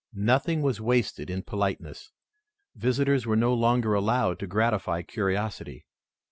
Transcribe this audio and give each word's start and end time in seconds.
Nothing 0.15 0.63
was 0.63 0.81
wasted 0.81 1.29
in 1.29 1.43
politeness. 1.43 2.11
Visitors 2.75 3.27
were 3.27 3.35
no 3.35 3.53
longer 3.53 3.93
allowed 3.93 4.39
to 4.39 4.47
gratify 4.47 5.03
curiosity. 5.03 5.85